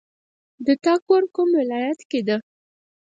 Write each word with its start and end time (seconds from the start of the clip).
د 0.65 0.67
تا 0.83 0.93
کور 1.07 1.23
کوم 1.35 1.49
ولایت 1.61 1.99
کې 2.09 2.19
ده 2.27 2.37